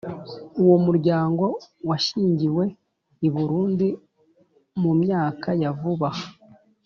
uwo 0.61 0.75
muryango 0.85 1.45
washingiwe 1.89 2.63
i 3.27 3.29
burundi 3.35 3.87
mu 4.81 4.91
myaka 5.01 5.49
ya 5.61 5.71
vuba 5.79 6.09
aha, 6.13 6.27